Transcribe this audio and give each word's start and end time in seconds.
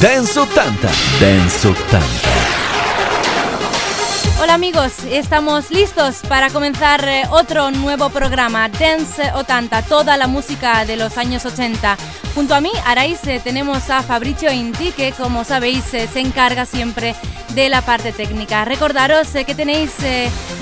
Dance 0.00 0.40
80. 0.40 0.88
Dance 1.20 1.68
80. 1.68 2.00
Hola 4.40 4.54
amigos, 4.54 4.92
estamos 5.10 5.70
listos 5.70 6.20
para 6.26 6.48
comenzar 6.48 7.06
eh, 7.06 7.24
otro 7.30 7.70
nuevo 7.70 8.08
programa, 8.08 8.70
Dance 8.70 9.30
80, 9.34 9.82
toda 9.82 10.16
la 10.16 10.26
música 10.26 10.86
de 10.86 10.96
los 10.96 11.18
años 11.18 11.44
80. 11.44 11.98
Junto 12.34 12.54
a 12.54 12.62
mí, 12.62 12.70
Araiz, 12.86 13.22
eh, 13.26 13.42
tenemos 13.44 13.90
a 13.90 14.02
Fabricio 14.02 14.50
Inti, 14.50 14.92
que 14.92 15.12
como 15.12 15.44
sabéis 15.44 15.92
eh, 15.92 16.08
se 16.10 16.20
encarga 16.20 16.64
siempre 16.64 17.14
de 17.50 17.68
la 17.68 17.82
parte 17.82 18.12
técnica. 18.12 18.64
Recordaros 18.64 19.28
que 19.28 19.54
tenéis 19.54 19.92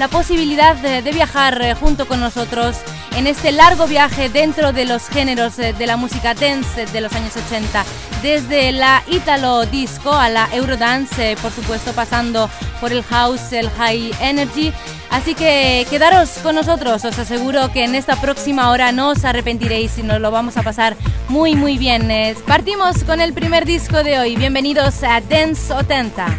la 0.00 0.08
posibilidad 0.08 0.74
de 0.74 1.12
viajar 1.12 1.76
junto 1.78 2.08
con 2.08 2.18
nosotros 2.18 2.78
en 3.18 3.26
este 3.26 3.50
largo 3.50 3.88
viaje 3.88 4.28
dentro 4.28 4.72
de 4.72 4.84
los 4.84 5.08
géneros 5.08 5.56
de 5.56 5.86
la 5.86 5.96
música 5.96 6.34
dance 6.34 6.86
de 6.86 7.00
los 7.00 7.12
años 7.14 7.36
80 7.36 7.84
desde 8.22 8.70
la 8.70 9.02
Italo 9.08 9.66
Disco 9.66 10.12
a 10.12 10.28
la 10.28 10.48
Eurodance, 10.52 11.36
por 11.42 11.50
supuesto 11.50 11.92
pasando 11.92 12.48
por 12.80 12.92
el 12.92 13.02
House, 13.02 13.52
el 13.52 13.70
High 13.70 14.12
Energy. 14.20 14.72
Así 15.10 15.34
que 15.34 15.84
quedaros 15.90 16.30
con 16.44 16.54
nosotros, 16.54 17.04
os 17.04 17.18
aseguro 17.18 17.72
que 17.72 17.82
en 17.82 17.96
esta 17.96 18.14
próxima 18.20 18.70
hora 18.70 18.92
no 18.92 19.10
os 19.10 19.24
arrepentiréis 19.24 19.98
y 19.98 20.04
nos 20.04 20.20
lo 20.20 20.30
vamos 20.30 20.56
a 20.56 20.62
pasar 20.62 20.96
muy 21.28 21.56
muy 21.56 21.76
bien. 21.76 22.08
Partimos 22.46 23.02
con 23.02 23.20
el 23.20 23.32
primer 23.32 23.64
disco 23.64 24.04
de 24.04 24.20
hoy, 24.20 24.36
bienvenidos 24.36 25.02
a 25.02 25.20
Dance 25.20 25.72
80. 25.72 26.38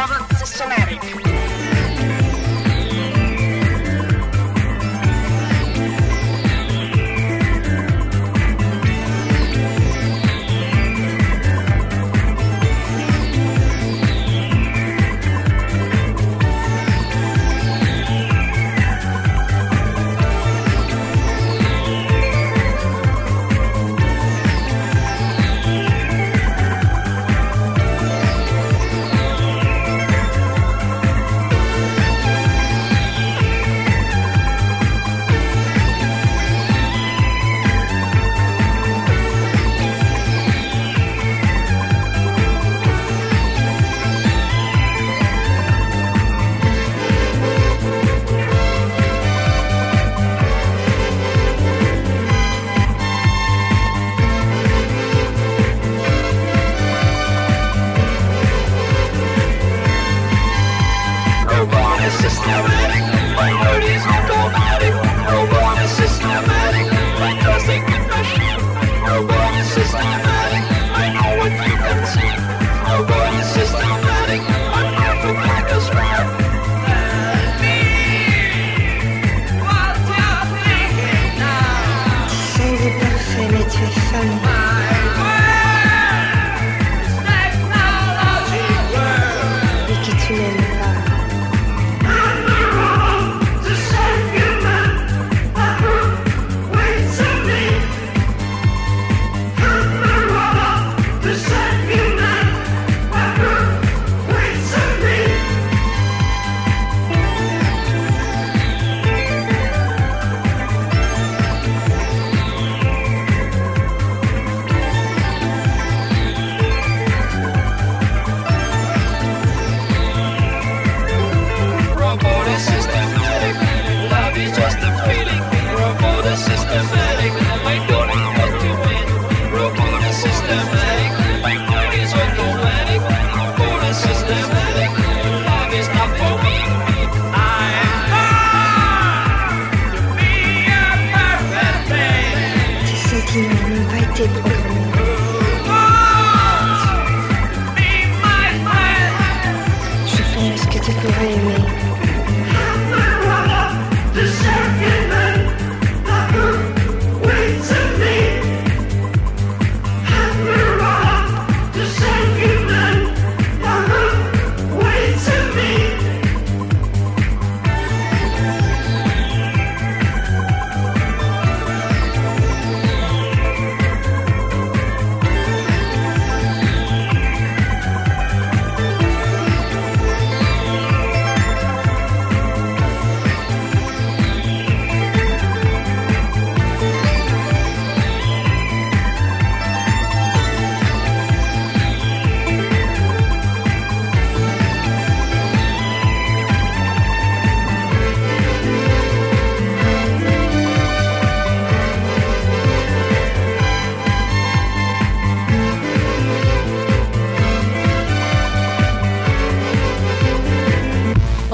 rather 0.00 0.34
systematic. 0.36 1.29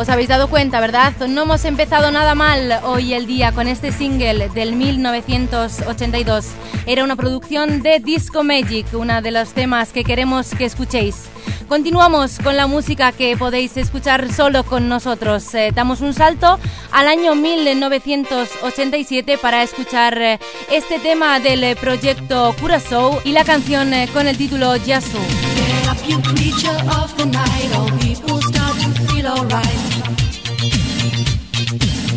Os 0.07 0.11
habéis 0.11 0.29
dado 0.29 0.47
cuenta, 0.47 0.79
¿verdad? 0.79 1.15
No 1.27 1.43
hemos 1.43 1.65
empezado 1.65 2.13
nada 2.13 2.37
mal 2.37 2.79
hoy 2.85 3.13
el 3.13 3.27
día 3.27 3.51
con 3.51 3.67
este 3.67 3.91
single 3.91 4.49
del 4.51 4.77
1982. 4.77 6.47
Era 6.87 7.03
una 7.03 7.17
producción 7.17 7.83
de 7.83 7.99
Disco 7.99 8.45
Magic, 8.45 8.87
uno 8.93 9.21
de 9.21 9.33
los 9.33 9.53
temas 9.53 9.91
que 9.91 10.05
queremos 10.05 10.51
que 10.51 10.65
escuchéis. 10.65 11.25
Continuamos 11.67 12.39
con 12.39 12.57
la 12.57 12.69
música 12.69 13.11
que 13.11 13.37
podéis 13.37 13.77
escuchar 13.77 14.33
solo 14.33 14.63
con 14.63 14.89
nosotros. 14.89 15.53
Eh, 15.55 15.73
damos 15.75 16.01
un 16.03 16.15
salto 16.15 16.61
al 16.93 17.09
año 17.09 17.35
1987 17.35 19.39
para 19.39 19.65
escuchar 19.65 20.23
eh, 20.23 20.39
este 20.71 21.01
tema 21.01 21.41
del 21.41 21.75
proyecto 21.75 22.55
Curaçao 22.61 23.21
y 23.25 23.33
la 23.33 23.43
canción 23.43 23.93
eh, 23.93 24.09
con 24.13 24.29
el 24.29 24.39
título 24.39 24.77
Yasu. 24.77 25.19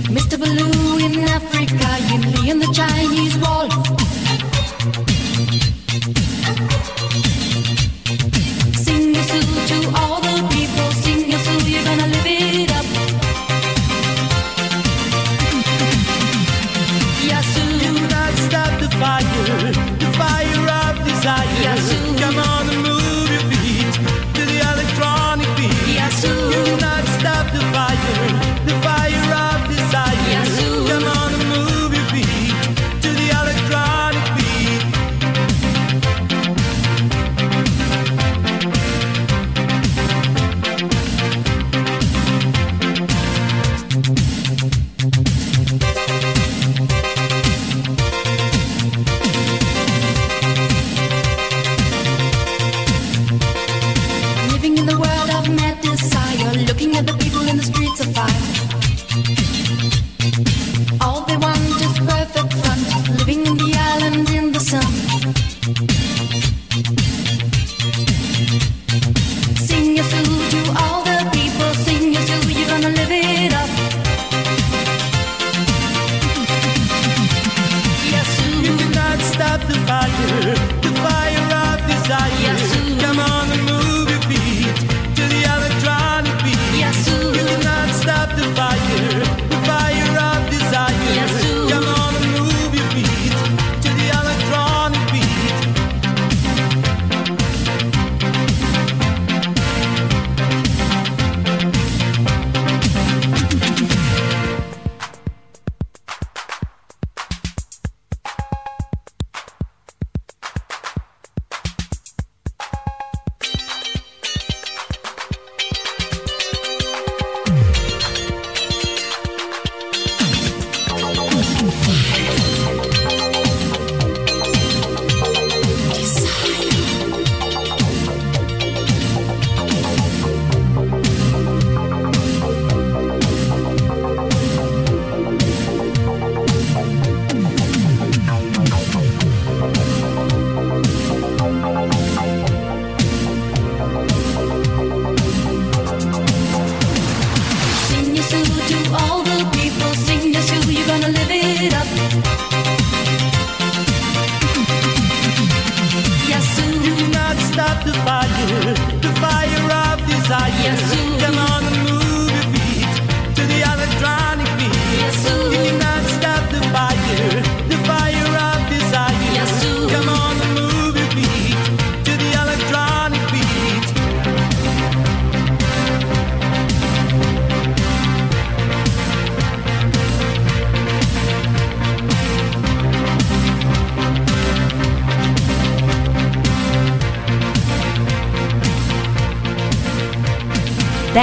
Mr. 0.09 0.39
Blue 0.39 0.97
in 1.05 1.19
Africa, 1.29 1.87
you 2.09 2.51
in 2.51 2.57
the 2.57 2.71
Chinese 2.73 3.37
wall. 3.37 4.18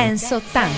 Renzo 0.07 0.41
Tan. 0.53 0.76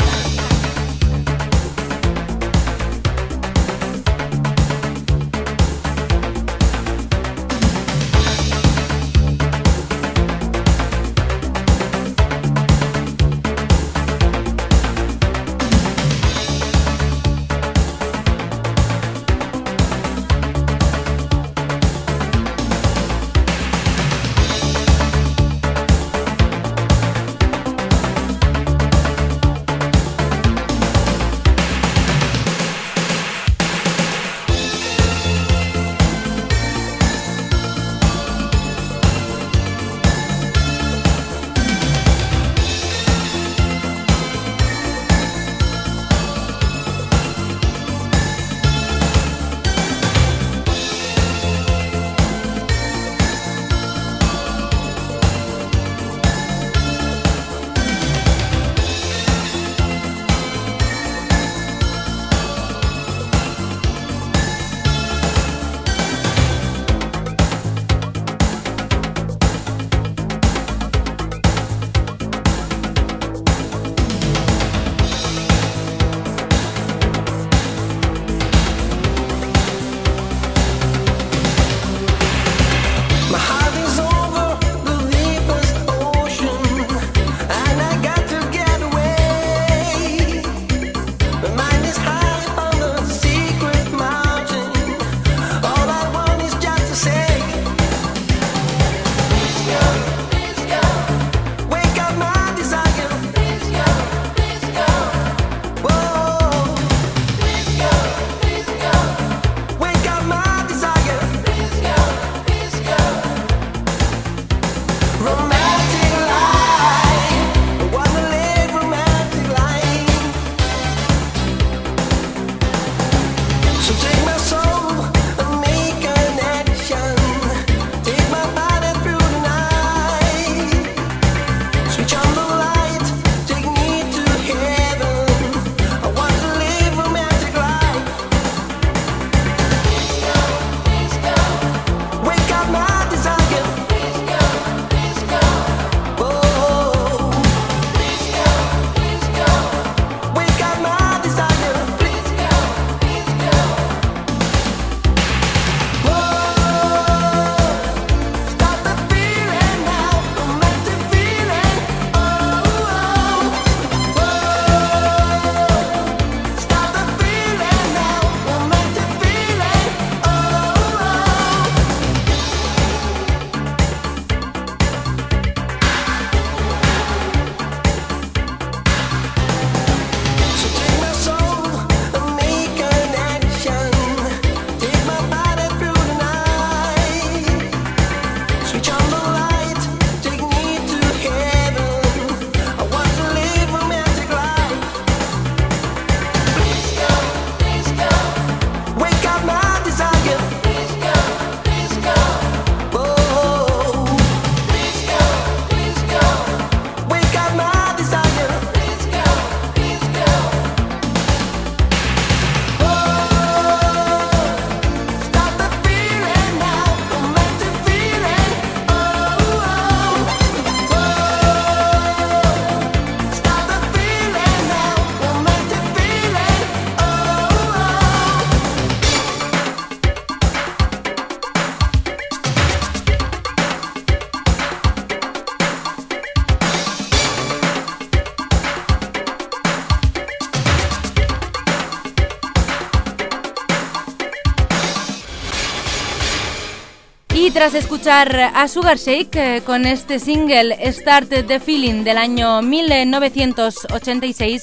Tras 247.70 247.84
escuchar 247.84 248.52
a 248.54 248.66
Sugar 248.66 248.96
Shake 248.96 249.36
eh, 249.36 249.62
con 249.64 249.84
este 249.84 250.18
single 250.18 250.74
Start 250.90 251.28
the 251.28 251.60
Feeling 251.60 252.02
del 252.02 252.16
año 252.16 252.62
1986, 252.62 254.62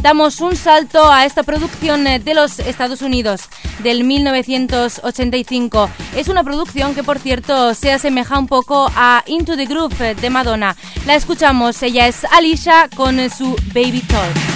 damos 0.00 0.40
un 0.40 0.54
salto 0.54 1.10
a 1.10 1.24
esta 1.24 1.42
producción 1.42 2.06
eh, 2.06 2.20
de 2.20 2.34
los 2.34 2.60
Estados 2.60 3.02
Unidos 3.02 3.48
del 3.82 4.04
1985. 4.04 5.90
Es 6.16 6.28
una 6.28 6.44
producción 6.44 6.94
que, 6.94 7.02
por 7.02 7.18
cierto, 7.18 7.74
se 7.74 7.90
asemeja 7.90 8.38
un 8.38 8.46
poco 8.46 8.88
a 8.94 9.24
Into 9.26 9.56
the 9.56 9.66
Groove 9.66 10.14
de 10.14 10.30
Madonna. 10.30 10.76
La 11.06 11.16
escuchamos, 11.16 11.82
ella 11.82 12.06
es 12.06 12.24
Alicia 12.24 12.88
con 12.94 13.18
su 13.30 13.56
Baby 13.74 14.02
Talk. 14.02 14.47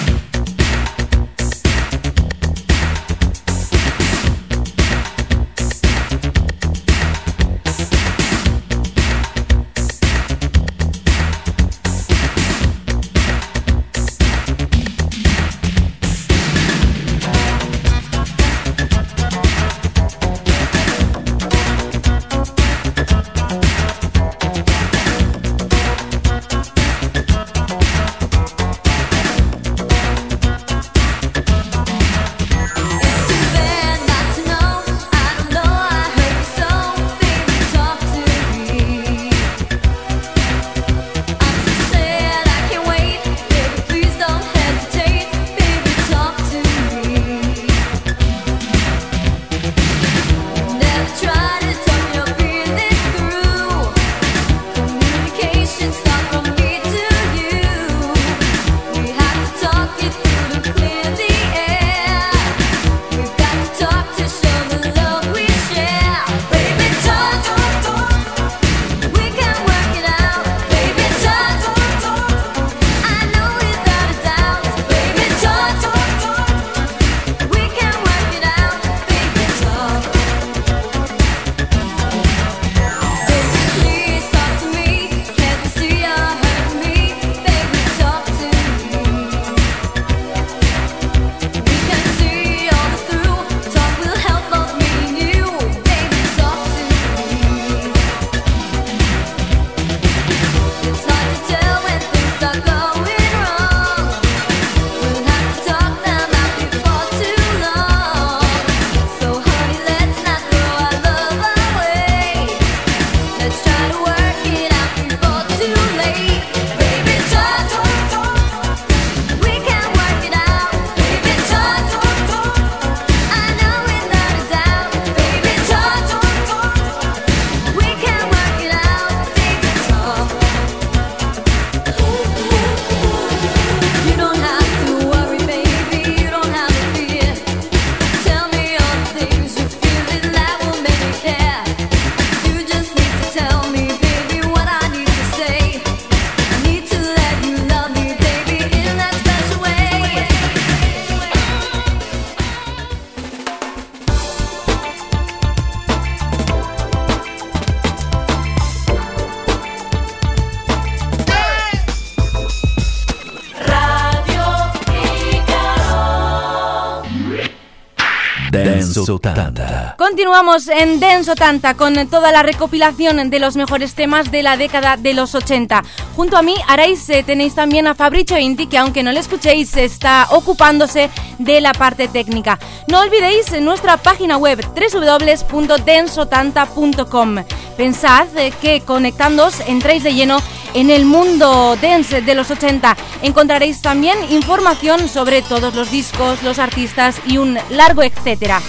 Continuamos 169.97 170.67
en 170.67 170.99
Denso 170.99 171.33
Tanta 171.35 171.75
con 171.75 171.95
toda 172.07 172.31
la 172.31 172.43
recopilación 172.43 173.29
de 173.29 173.39
los 173.39 173.55
mejores 173.55 173.95
temas 173.95 174.29
de 174.31 174.43
la 174.43 174.57
década 174.57 174.97
de 174.97 175.13
los 175.13 175.33
80. 175.35 175.83
Junto 176.15 176.37
a 176.37 176.41
mí, 176.41 176.55
Arais, 176.67 177.09
eh, 177.09 177.23
tenéis 177.23 177.55
también 177.55 177.87
a 177.87 177.95
Fabricio 177.95 178.37
Inti, 178.37 178.67
que 178.67 178.77
aunque 178.77 179.03
no 179.03 179.11
le 179.11 179.19
escuchéis, 179.19 179.75
está 179.75 180.27
ocupándose 180.31 181.09
de 181.37 181.59
la 181.61 181.73
parte 181.73 182.07
técnica. 182.07 182.57
No 182.87 183.01
olvidéis 183.01 183.51
nuestra 183.61 183.97
página 183.97 184.37
web 184.37 184.65
www.densotanta.com. 184.73 187.35
Pensad 187.77 188.27
eh, 188.37 188.53
que 188.61 188.81
conectándoos 188.81 189.59
entréis 189.67 190.03
de 190.03 190.13
lleno 190.13 190.37
en 190.73 190.89
el 190.89 191.05
mundo 191.05 191.77
dance 191.81 192.21
de 192.21 192.35
los 192.35 192.51
80. 192.51 192.95
Encontraréis 193.21 193.81
también 193.81 194.17
información 194.31 195.09
sobre 195.09 195.41
todos 195.41 195.73
los 195.73 195.91
discos, 195.91 196.43
los 196.43 196.59
artistas 196.59 197.19
y 197.25 197.37
un 197.37 197.57
largo 197.69 198.03
etcétera. 198.03 198.61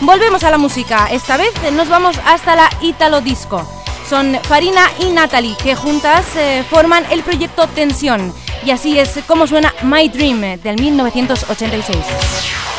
Volvemos 0.00 0.44
a 0.44 0.50
la 0.50 0.58
música, 0.58 1.08
esta 1.10 1.36
vez 1.36 1.52
nos 1.72 1.88
vamos 1.88 2.16
hasta 2.26 2.56
la 2.56 2.70
Italo 2.80 3.20
Disco. 3.20 3.66
Son 4.08 4.38
Farina 4.42 4.82
y 4.98 5.10
Natalie 5.10 5.56
que 5.62 5.74
juntas 5.74 6.24
eh, 6.36 6.62
forman 6.68 7.04
el 7.10 7.22
proyecto 7.22 7.66
Tensión 7.68 8.32
y 8.64 8.70
así 8.70 8.98
es 8.98 9.18
como 9.26 9.46
suena 9.46 9.72
My 9.82 10.08
Dream 10.08 10.60
del 10.60 10.80
1986. 10.80 12.73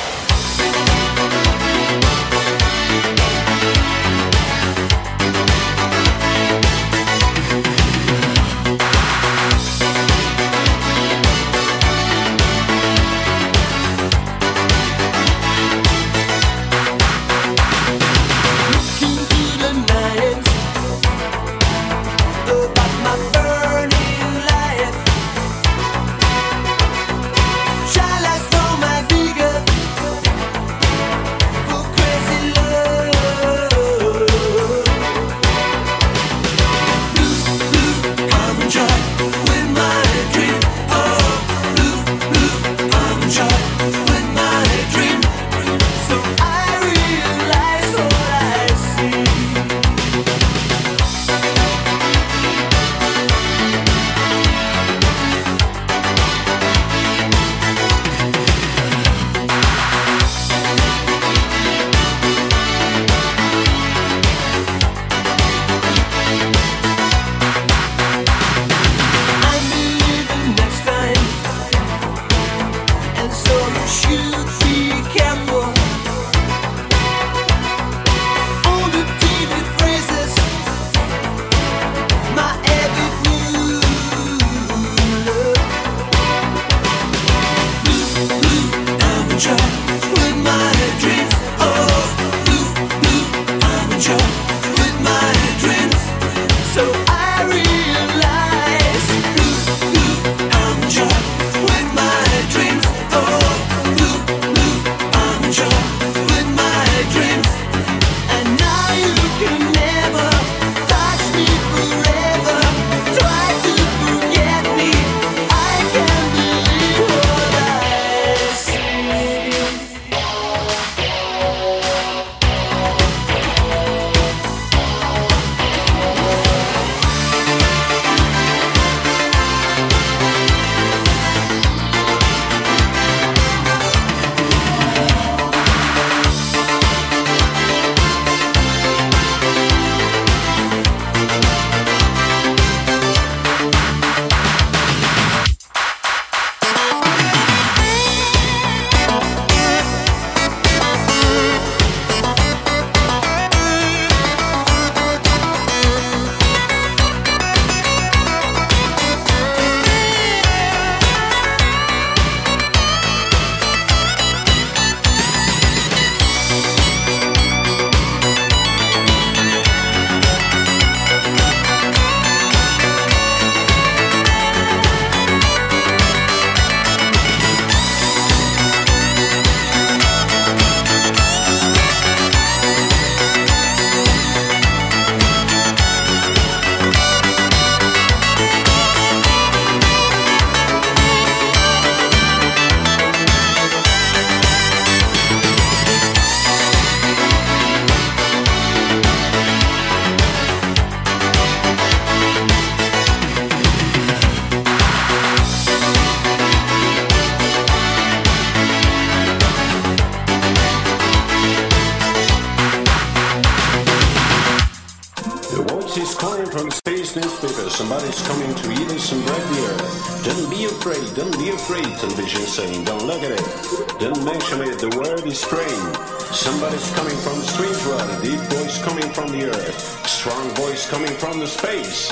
The 224.51 224.89
word 224.97 225.25
is 225.25 225.43
praying. 225.43 225.93
Somebody's 226.31 226.91
coming 226.91 227.17
from 227.17 227.41
strange 227.41 227.83
world, 227.87 228.23
deep 228.23 228.39
voice 228.53 228.83
coming 228.83 229.09
from 229.11 229.31
the 229.31 229.45
earth. 229.45 230.07
Strong 230.07 230.49
voice 230.55 230.87
coming 230.87 231.11
from 231.17 231.39
the 231.39 231.47
space. 231.47 232.11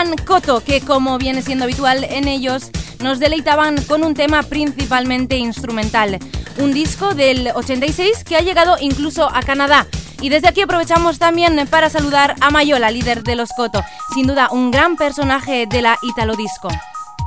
serán 0.00 0.16
Coto, 0.16 0.62
que 0.64 0.80
como 0.80 1.18
viene 1.18 1.42
siendo 1.42 1.64
habitual 1.64 2.04
en 2.04 2.26
ellos, 2.26 2.70
nos 3.00 3.18
deleitaban 3.18 3.82
con 3.84 4.02
un 4.02 4.14
tema 4.14 4.42
principalmente 4.42 5.36
instrumental. 5.36 6.18
Un 6.58 6.72
disco 6.72 7.14
del 7.14 7.50
86 7.54 8.24
que 8.24 8.36
ha 8.36 8.40
llegado 8.40 8.76
incluso 8.80 9.28
a 9.28 9.42
Canadá. 9.42 9.86
Y 10.22 10.30
desde 10.30 10.48
aquí 10.48 10.62
aprovechamos 10.62 11.18
también 11.18 11.66
para 11.68 11.90
saludar 11.90 12.34
a 12.40 12.50
Mayola, 12.50 12.90
líder 12.90 13.22
de 13.22 13.36
los 13.36 13.50
Coto, 13.50 13.82
sin 14.14 14.26
duda 14.26 14.48
un 14.50 14.70
gran 14.70 14.96
personaje 14.96 15.66
de 15.66 15.82
la 15.82 15.98
Italo 16.02 16.34
Disco. 16.34 16.68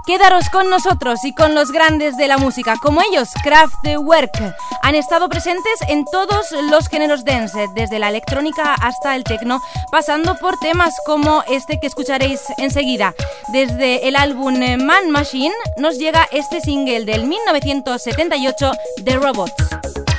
Quedaros 0.08 0.50
con 0.50 0.70
nosotros 0.70 1.24
y 1.26 1.34
con 1.34 1.54
los 1.56 1.72
grandes 1.72 2.18
de 2.18 2.28
la 2.28 2.38
música, 2.38 2.78
como 2.82 3.02
ellos, 3.02 3.30
Kraftwerk. 3.44 4.56
Han 4.84 4.96
estado 4.96 5.30
presentes 5.30 5.80
en 5.88 6.04
todos 6.04 6.52
los 6.70 6.90
géneros 6.90 7.24
dance, 7.24 7.68
desde 7.74 8.00
la 8.00 8.10
electrónica 8.10 8.74
hasta 8.74 9.16
el 9.16 9.24
techno, 9.24 9.62
pasando 9.92 10.36
por 10.36 10.60
temas 10.60 10.94
como 11.06 11.42
este 11.50 11.80
que 11.80 11.88
escucharéis 11.88 12.42
enseguida. 12.58 13.16
Desde 13.54 14.10
el 14.10 14.18
álbum 14.18 14.60
Man 14.84 15.10
Machine 15.10 15.56
nos 15.78 15.98
llega 15.98 16.28
este 16.34 16.60
single 16.60 17.06
del 17.06 17.26
1978, 17.26 18.72
The 19.06 19.16
Robots. 19.16 20.13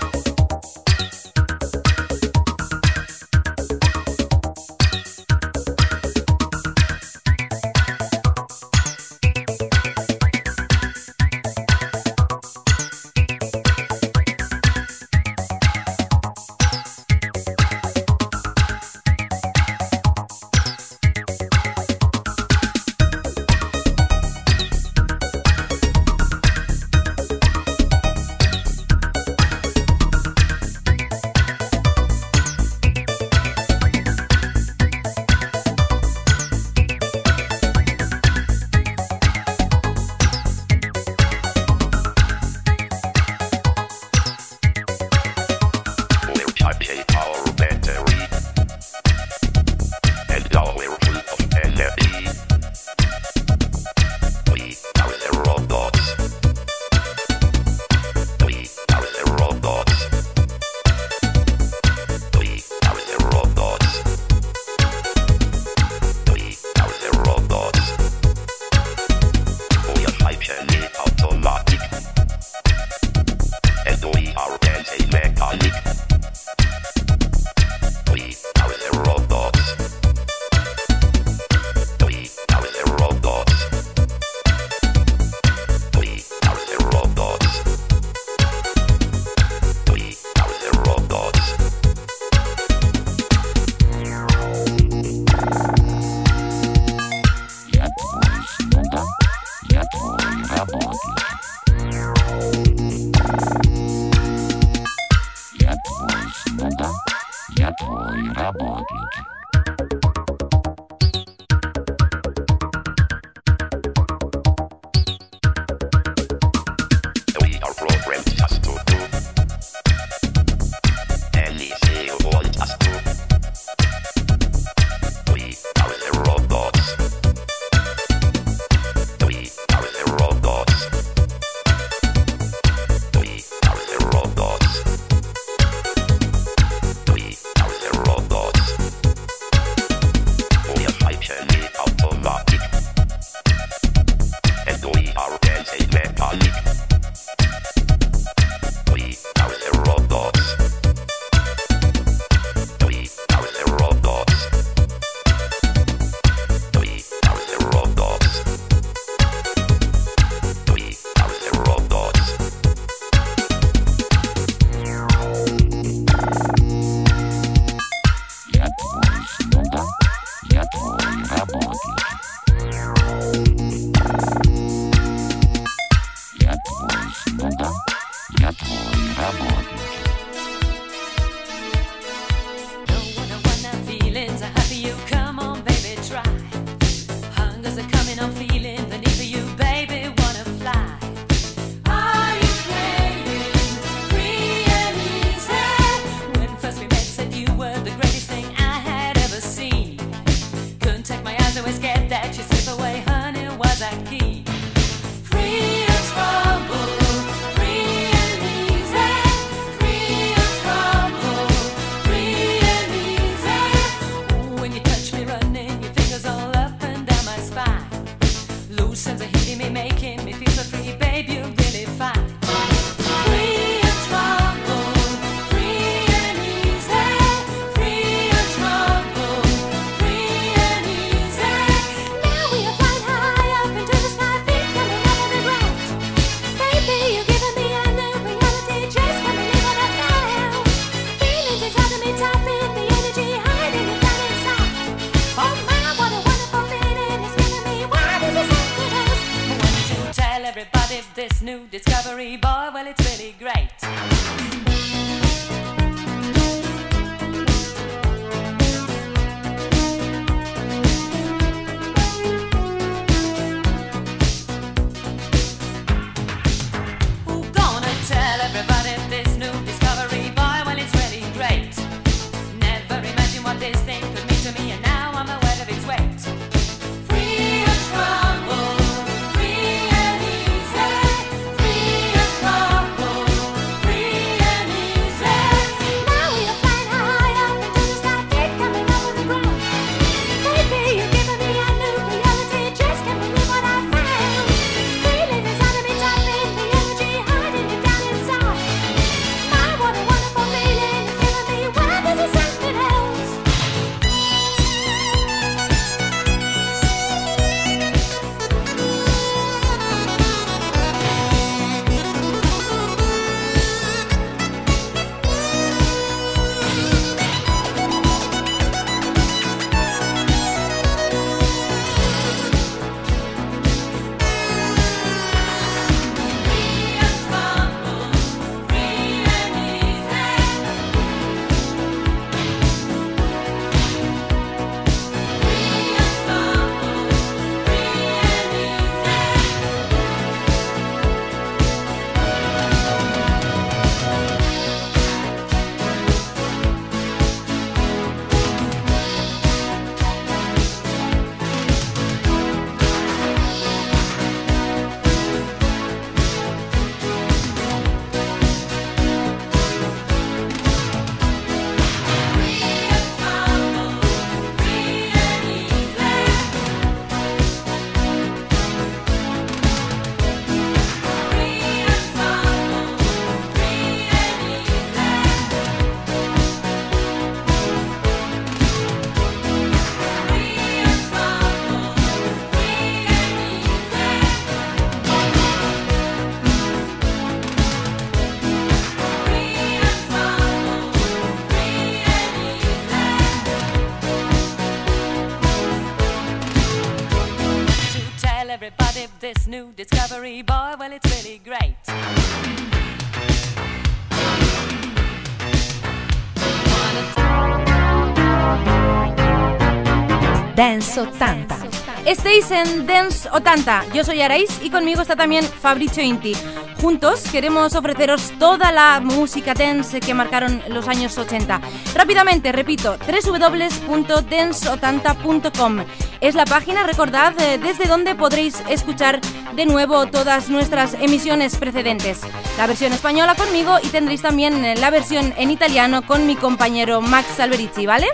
Dance 410.64 410.98
80. 410.98 411.58
Estéis 412.06 412.50
en 412.50 412.86
Dance 412.86 413.28
80. 413.30 413.84
Yo 413.92 414.02
soy 414.02 414.22
Araís 414.22 414.48
y 414.62 414.70
conmigo 414.70 415.02
está 415.02 415.14
también 415.14 415.44
Fabricio 415.44 416.02
Inti. 416.02 416.32
Juntos 416.80 417.24
queremos 417.30 417.74
ofreceros 417.74 418.32
toda 418.38 418.72
la 418.72 418.98
música 419.00 419.52
dance 419.52 420.00
que 420.00 420.14
marcaron 420.14 420.62
los 420.68 420.88
años 420.88 421.18
80. 421.18 421.60
Rápidamente, 421.94 422.50
repito, 422.50 422.96
www.dance80.com 422.96 425.84
es 426.22 426.34
la 426.34 426.46
página, 426.46 426.84
recordad, 426.84 427.38
eh, 427.38 427.58
desde 427.58 427.84
donde 427.84 428.14
podréis 428.14 428.62
escuchar 428.70 429.20
de 429.54 429.66
nuevo 429.66 430.06
todas 430.06 430.48
nuestras 430.48 430.94
emisiones 430.94 431.56
precedentes. 431.56 432.22
La 432.56 432.66
versión 432.66 432.92
española 432.92 433.34
conmigo 433.34 433.78
y 433.82 433.88
tendréis 433.88 434.22
también 434.22 434.64
eh, 434.64 434.76
la 434.76 434.90
versión 434.90 435.34
en 435.36 435.50
italiano 435.50 436.06
con 436.06 436.26
mi 436.26 436.36
compañero 436.36 437.00
Max 437.00 437.40
Alberici, 437.40 437.84
¿vale? 437.86 438.06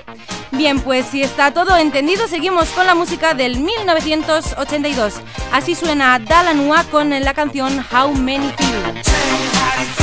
Bien, 0.53 0.81
pues 0.81 1.07
si 1.07 1.23
está 1.23 1.53
todo 1.53 1.77
entendido, 1.77 2.27
seguimos 2.27 2.69
con 2.71 2.87
la 2.87 2.95
música 2.95 3.35
del 3.35 3.61
1982. 3.61 5.15
Así 5.53 5.75
suena 5.75 6.19
Dalanua 6.19 6.85
con 6.85 7.11
la 7.11 7.35
canción 7.35 7.85
How 7.93 8.13
Many 8.15 8.53
Dance 8.59 10.00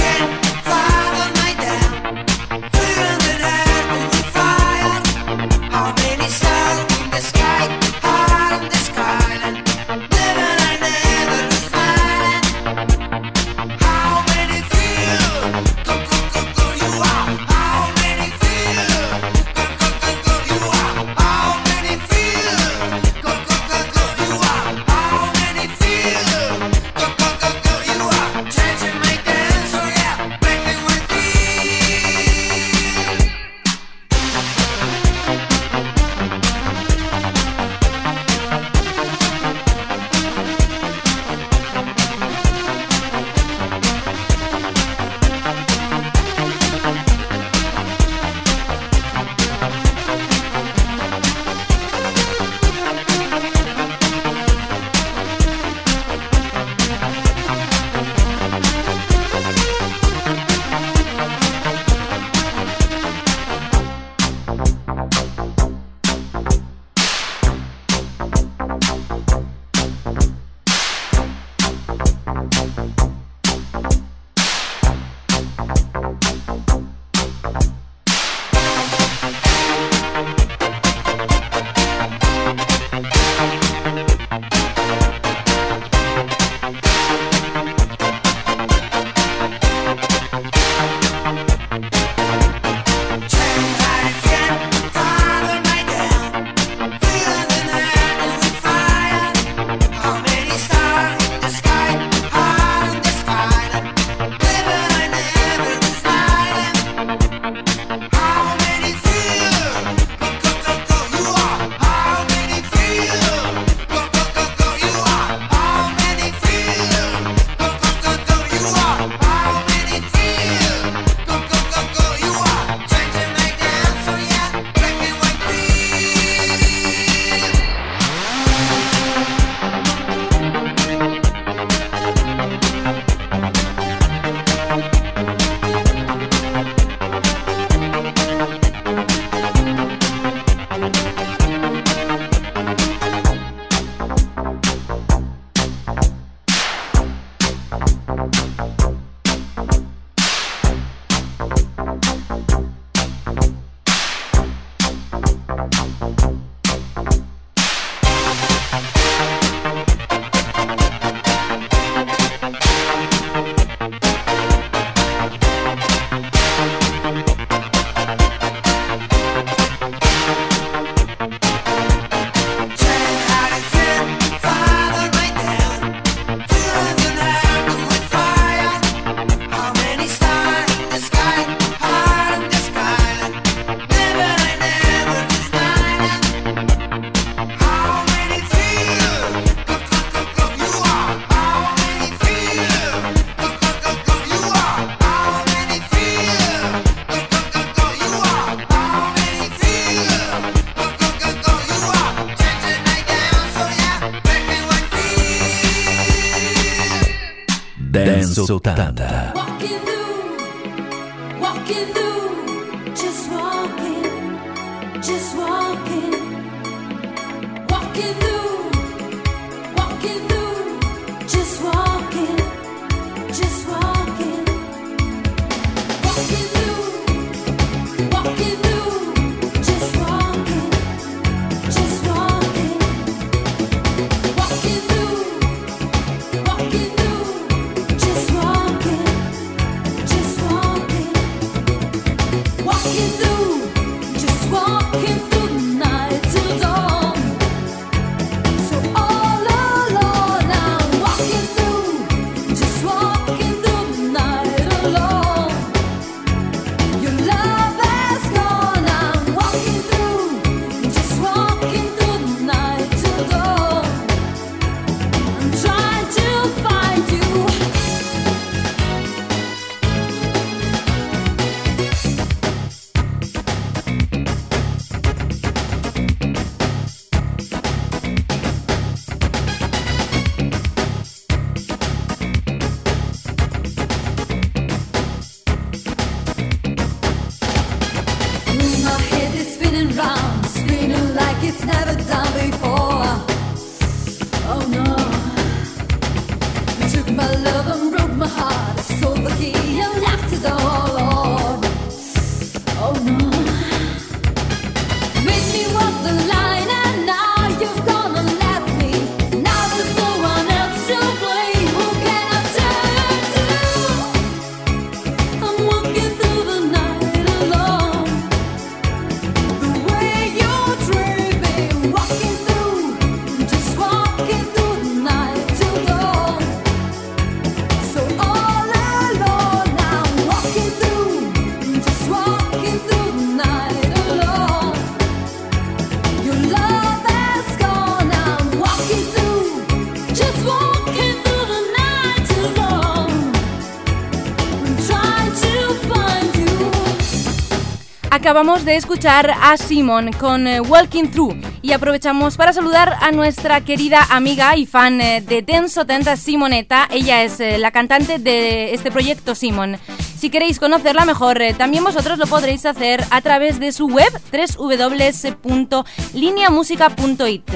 Acabamos 348.28 348.66
de 348.66 348.76
escuchar 348.76 349.32
a 349.42 349.56
Simon 349.56 350.12
con 350.12 350.48
eh, 350.48 350.60
Walking 350.60 351.06
Through 351.06 351.38
y 351.62 351.72
aprovechamos 351.72 352.36
para 352.36 352.52
saludar 352.52 352.98
a 353.00 353.14
nuestra 353.14 353.62
querida 353.62 354.06
amiga 354.10 354.58
y 354.58 354.66
fan 354.66 355.00
eh, 355.00 355.22
de 355.22 355.44
Dance 355.44 355.76
70, 355.76 356.18
Simoneta. 356.18 356.90
Ella 356.92 357.24
es 357.24 357.40
eh, 357.40 357.58
la 357.58 357.72
cantante 357.72 358.20
de 358.20 358.74
este 358.74 358.92
proyecto 358.92 359.34
Simon. 359.34 359.78
Si 360.20 360.30
queréis 360.30 360.60
conocerla 360.60 361.06
mejor, 361.06 361.40
también 361.58 361.86
vosotros 361.86 362.20
lo 362.20 362.28
podréis 362.28 362.66
hacer 362.66 363.02
a 363.12 363.22
través 363.22 363.62
de 363.62 363.72
su 363.72 363.88
web 363.88 364.12
www.lineamusica.it. 364.58 367.52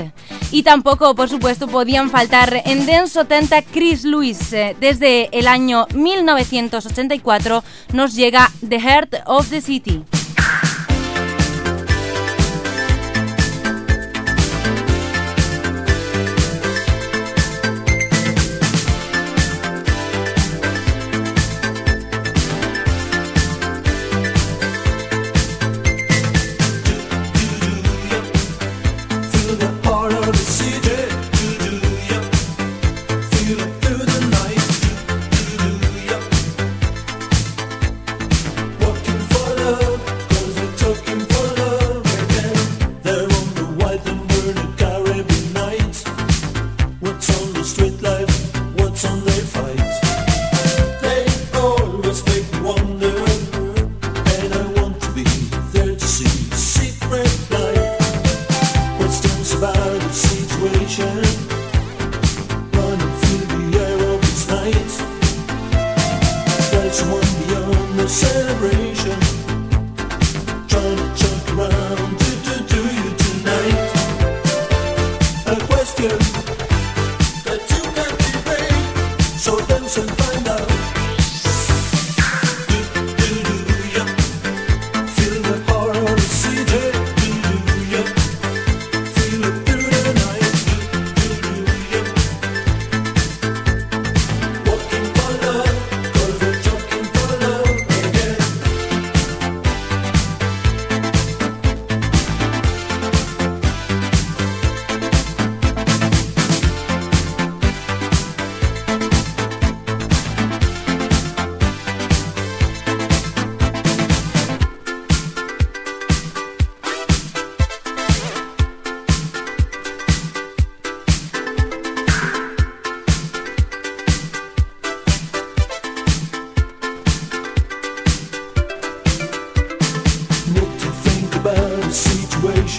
Y 0.52 0.64
tampoco, 0.64 1.16
por 1.16 1.28
supuesto, 1.28 1.68
podían 1.68 2.10
faltar 2.10 2.62
en 2.64 2.86
Dance 2.86 3.16
70 3.16 3.62
Chris 3.64 4.06
Lewis. 4.06 4.52
Desde 4.80 5.38
el 5.38 5.50
año 5.50 5.86
1984 5.94 7.62
nos 7.92 8.16
llega 8.16 8.50
The 8.66 8.80
Heart 8.80 9.16
of 9.26 9.50
the 9.50 9.60
City. 9.60 10.06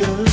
emotion 0.02 0.31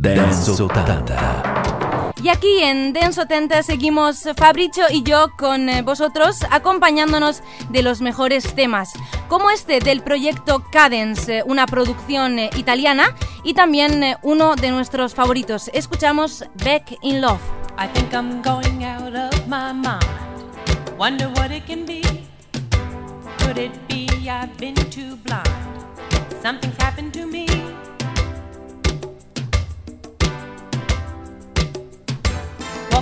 Dance 0.00 0.52
80. 0.52 2.12
Y 2.22 2.28
aquí 2.28 2.62
en 2.62 2.92
Dance 2.92 3.20
80 3.20 3.64
seguimos 3.64 4.28
Fabricio 4.36 4.84
y 4.90 5.02
yo 5.02 5.32
con 5.36 5.68
eh, 5.68 5.82
vosotros 5.82 6.38
acompañándonos 6.52 7.42
de 7.70 7.82
los 7.82 8.00
mejores 8.00 8.54
temas, 8.54 8.92
como 9.26 9.50
este 9.50 9.80
del 9.80 10.02
proyecto 10.02 10.62
Cadence, 10.70 11.38
eh, 11.38 11.42
una 11.44 11.66
producción 11.66 12.38
eh, 12.38 12.50
italiana 12.56 13.12
y 13.42 13.54
también 13.54 14.16
uno 14.22 14.54
de 14.54 14.70
nuestros 14.70 15.16
favoritos. 15.16 15.68
Escuchamos 15.74 16.44
Back 16.64 16.96
in 17.02 17.20
Love. 17.20 17.40
I 17.76 17.88
think 17.88 18.12
I'm 18.12 18.40
going 18.40 18.84
out 18.84 19.16
of 19.16 19.48
my 19.48 19.72
mind. 19.72 20.06
Wonder 20.96 21.28
what 21.30 21.50
it 21.50 21.66
can 21.66 21.84
be. 21.84 22.02
Could 23.40 23.58
it 23.58 23.72
be 23.88 24.06
I've 24.30 24.56
been 24.58 24.76
too 24.90 25.16
blind? 25.24 25.48
Something's 26.40 26.76
happened 26.80 27.12
to 27.14 27.26
me. 27.26 27.46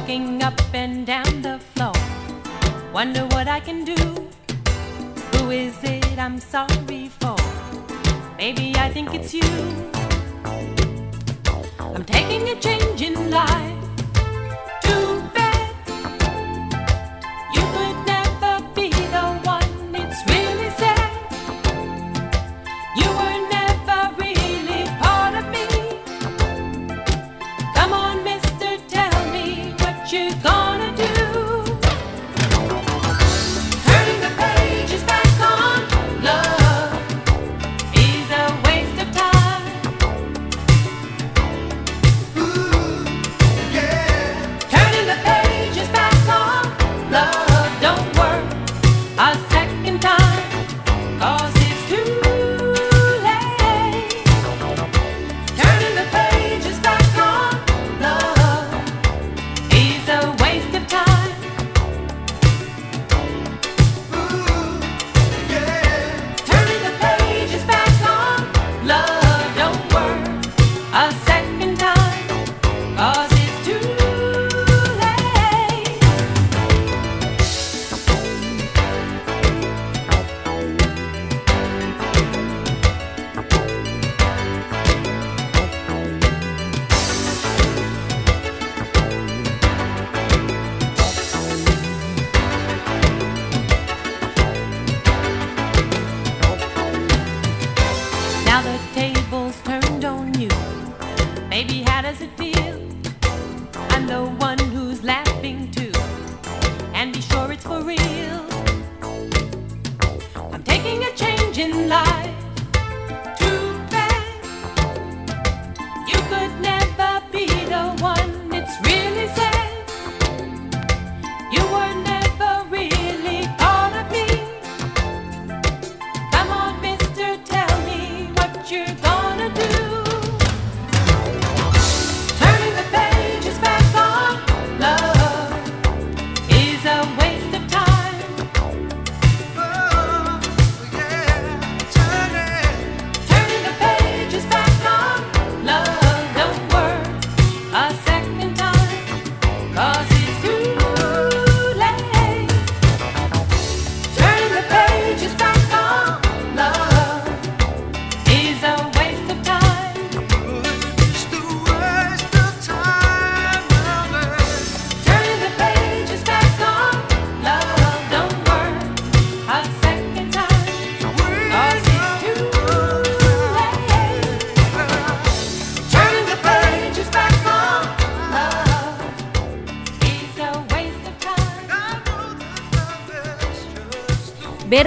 Walking 0.06 0.40
up 0.40 0.60
and 0.72 1.04
down 1.04 1.42
the 1.42 1.58
floor. 1.58 1.92
Wonder 2.92 3.26
what 3.34 3.48
I 3.48 3.58
can 3.58 3.84
do. 3.84 3.96
Who 5.32 5.50
is 5.50 5.74
it 5.82 6.16
I'm 6.16 6.38
sorry 6.38 7.08
for? 7.18 7.34
Maybe 8.38 8.72
I 8.76 8.88
think 8.88 9.14
it's 9.14 9.34
you. 9.34 9.42
I'm 11.80 12.04
taking 12.04 12.48
a 12.50 12.60
change 12.60 13.02
in 13.02 13.32
life. 13.32 13.85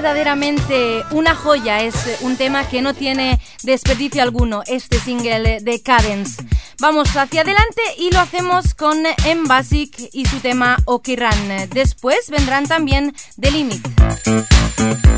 Verdaderamente 0.02 1.04
una 1.12 1.36
joya, 1.36 1.82
es 1.82 1.94
un 2.22 2.38
tema 2.38 2.66
que 2.66 2.82
no 2.82 2.94
tiene 2.94 3.38
desperdicio 3.64 4.24
alguno, 4.24 4.62
este 4.66 4.98
single 4.98 5.60
de 5.60 5.82
Cadence. 5.82 6.42
Vamos 6.80 7.10
hacia 7.18 7.42
adelante 7.42 7.82
y 7.98 8.10
lo 8.10 8.22
hacemos 8.22 8.76
con 8.76 9.04
M 9.26 9.42
Basic 9.46 10.10
y 10.14 10.26
su 10.26 10.40
tema 10.40 10.78
Okiran. 10.86 11.68
Después 11.72 12.30
vendrán 12.30 12.66
también 12.66 13.14
The 13.42 13.52
Limit. 13.52 15.09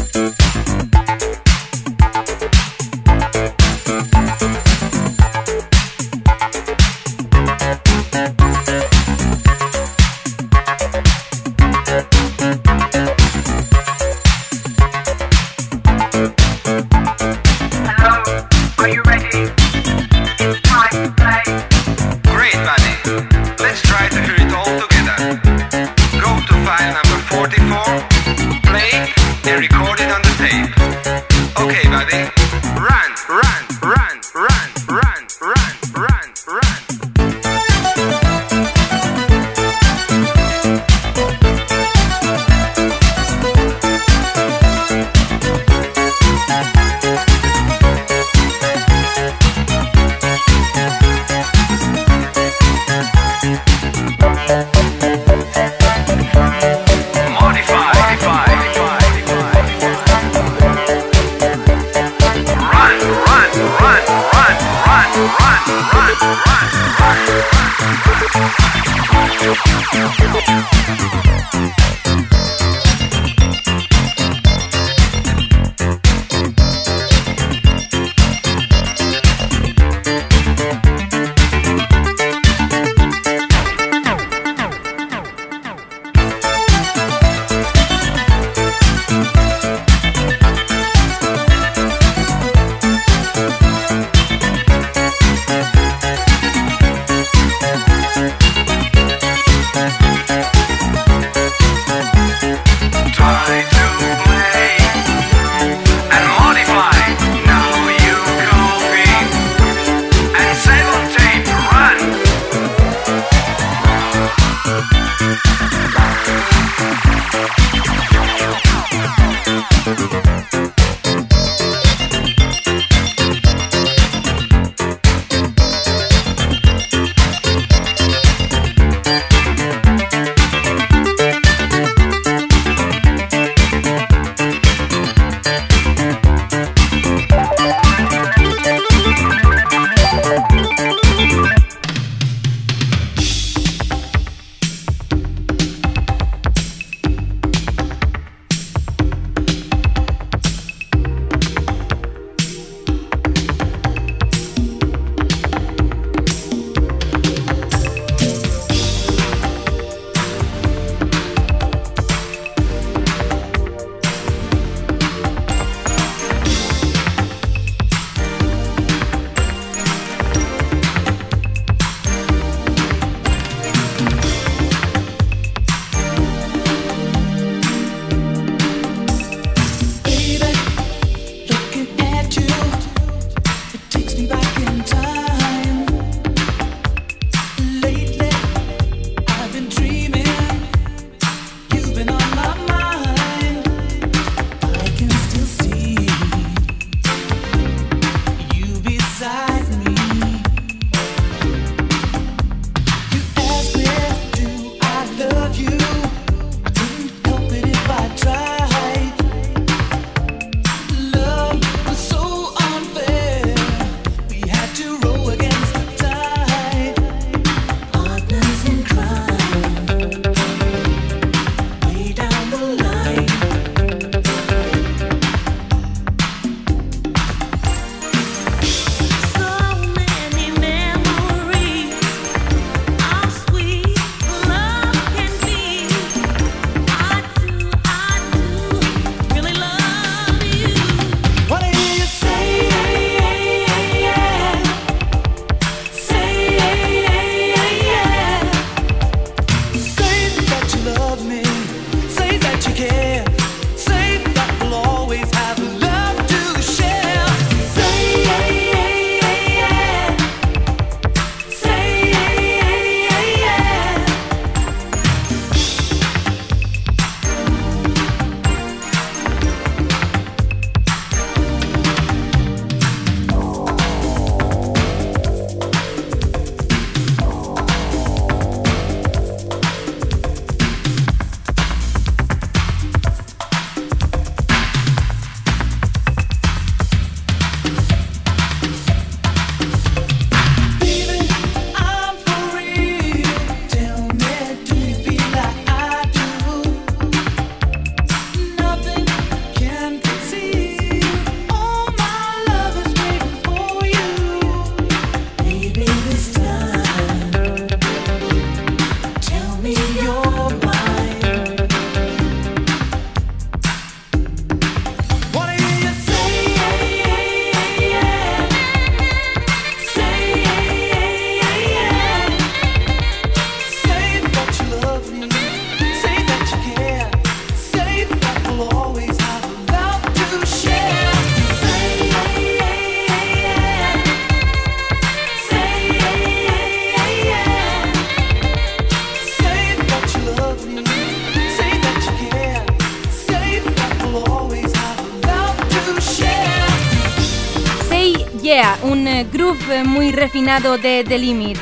Muy 349.86 350.12
refinado 350.12 350.78
de 350.78 351.04
The 351.08 351.18
Limit. 351.18 351.58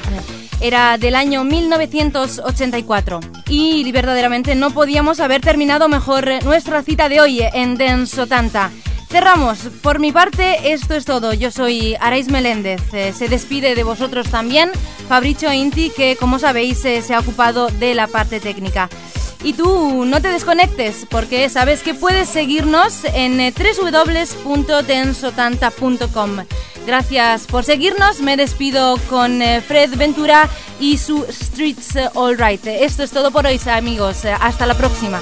Era 0.61 0.97
del 0.97 1.15
año 1.15 1.43
1984 1.43 3.19
y 3.47 3.89
verdaderamente 3.91 4.55
no 4.55 4.71
podíamos 4.71 5.19
haber 5.19 5.41
terminado 5.41 5.87
mejor 5.87 6.43
nuestra 6.43 6.83
cita 6.83 7.09
de 7.09 7.21
hoy 7.21 7.41
en 7.53 7.75
Denso 7.75 8.27
Tanta. 8.27 8.71
Cerramos. 9.09 9.59
Por 9.81 9.99
mi 9.99 10.11
parte, 10.11 10.71
esto 10.71 10.93
es 10.93 11.05
todo. 11.05 11.33
Yo 11.33 11.49
soy 11.49 11.95
Arais 11.99 12.29
Meléndez. 12.29 12.93
Eh, 12.93 13.11
se 13.11 13.27
despide 13.27 13.73
de 13.73 13.83
vosotros 13.83 14.29
también 14.29 14.69
Fabricio 15.07 15.51
Inti, 15.51 15.89
que 15.89 16.15
como 16.15 16.37
sabéis 16.37 16.85
eh, 16.85 17.01
se 17.01 17.15
ha 17.15 17.19
ocupado 17.19 17.69
de 17.69 17.95
la 17.95 18.05
parte 18.07 18.39
técnica. 18.39 18.87
Y 19.43 19.53
tú 19.53 20.05
no 20.05 20.21
te 20.21 20.27
desconectes 20.27 21.07
porque 21.09 21.49
sabes 21.49 21.81
que 21.81 21.95
puedes 21.95 22.29
seguirnos 22.29 23.03
en 23.05 23.39
eh, 23.39 23.51
www.tensotanta.com. 23.53 26.29
Gracias 26.89 27.45
por 27.45 27.63
seguirnos. 27.63 28.19
Me 28.19 28.35
despido 28.35 28.97
con 29.11 29.43
Fred 29.67 29.95
Ventura 29.95 30.49
y 30.79 30.97
su 30.97 31.23
Streets 31.29 31.95
All 32.15 32.35
Right. 32.35 32.65
Esto 32.65 33.03
es 33.03 33.11
todo 33.11 33.29
por 33.29 33.45
hoy, 33.45 33.61
amigos. 33.67 34.25
Hasta 34.25 34.65
la 34.65 34.73
próxima. 34.73 35.21